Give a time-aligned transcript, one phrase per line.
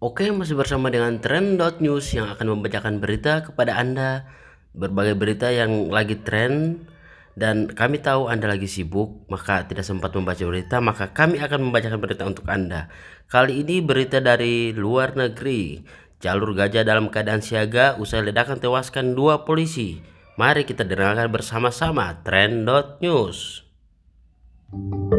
[0.00, 4.24] Oke, masih bersama dengan Trend.news yang akan membacakan berita kepada Anda
[4.72, 6.88] berbagai berita yang lagi tren
[7.36, 12.00] dan kami tahu Anda lagi sibuk maka tidak sempat membaca berita maka kami akan membacakan
[12.00, 12.88] berita untuk Anda.
[13.28, 15.84] Kali ini berita dari luar negeri.
[16.16, 20.00] Jalur gajah dalam keadaan siaga usai ledakan tewaskan dua polisi.
[20.40, 23.68] Mari kita dengarkan bersama-sama Trend.news.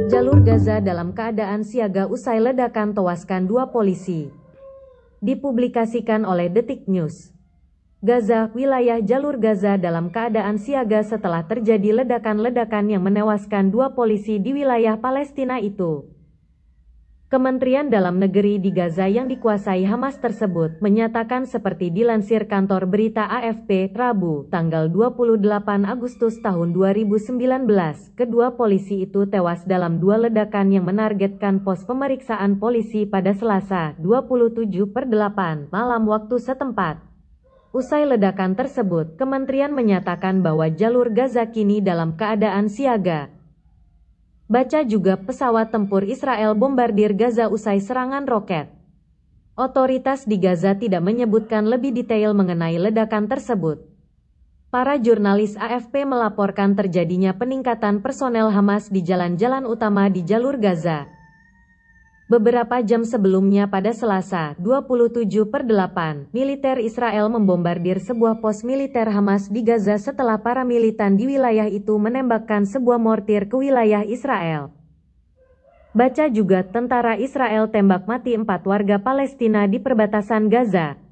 [0.09, 4.40] Jalur Gaza dalam keadaan siaga usai ledakan tewaskan dua polisi
[5.21, 7.29] dipublikasikan oleh Detik News.
[8.01, 14.57] Gaza, wilayah jalur Gaza dalam keadaan siaga setelah terjadi ledakan-ledakan yang menewaskan dua polisi di
[14.57, 16.09] wilayah Palestina itu.
[17.31, 23.95] Kementerian Dalam Negeri di Gaza yang dikuasai Hamas tersebut menyatakan seperti dilansir kantor berita AFP
[23.95, 27.39] Rabu, tanggal 28 Agustus tahun 2019,
[28.19, 34.67] kedua polisi itu tewas dalam dua ledakan yang menargetkan pos pemeriksaan polisi pada Selasa, 27
[34.91, 36.99] per 8 malam waktu setempat.
[37.71, 43.31] Usai ledakan tersebut, kementerian menyatakan bahwa jalur Gaza kini dalam keadaan siaga.
[44.51, 48.67] Baca juga pesawat tempur Israel bombardir Gaza usai serangan roket.
[49.55, 53.79] Otoritas di Gaza tidak menyebutkan lebih detail mengenai ledakan tersebut.
[54.67, 61.07] Para jurnalis AFP melaporkan terjadinya peningkatan personel Hamas di jalan-jalan utama di jalur Gaza.
[62.31, 69.51] Beberapa jam sebelumnya pada Selasa, 27 per 8, militer Israel membombardir sebuah pos militer Hamas
[69.51, 74.71] di Gaza setelah para militan di wilayah itu menembakkan sebuah mortir ke wilayah Israel.
[75.91, 81.10] Baca juga tentara Israel tembak mati empat warga Palestina di perbatasan Gaza.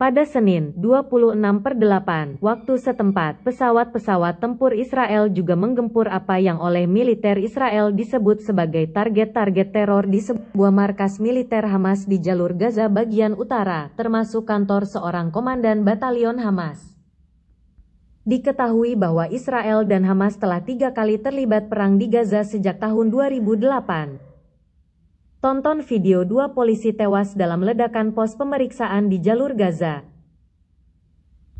[0.00, 6.88] Pada Senin, 26 per 8, waktu setempat, pesawat-pesawat tempur Israel juga menggempur apa yang oleh
[6.88, 13.36] militer Israel disebut sebagai target-target teror di sebuah markas militer Hamas di jalur Gaza bagian
[13.36, 16.80] utara, termasuk kantor seorang komandan batalion Hamas.
[18.24, 24.29] Diketahui bahwa Israel dan Hamas telah tiga kali terlibat perang di Gaza sejak tahun 2008.
[25.40, 30.04] Tonton video dua polisi tewas dalam ledakan pos pemeriksaan di jalur Gaza.